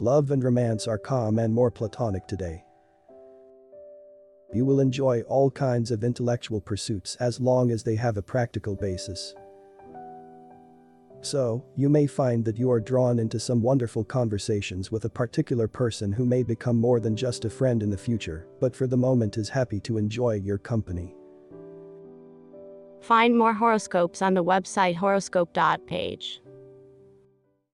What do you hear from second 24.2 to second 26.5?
on the website horoscope.page.